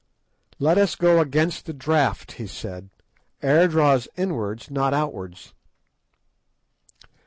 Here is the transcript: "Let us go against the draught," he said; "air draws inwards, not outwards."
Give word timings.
"Let 0.57 0.79
us 0.79 0.95
go 0.95 1.19
against 1.19 1.67
the 1.67 1.73
draught," 1.73 2.31
he 2.41 2.47
said; 2.47 2.89
"air 3.43 3.67
draws 3.67 4.07
inwards, 4.17 4.71
not 4.71 4.95
outwards." 4.95 5.53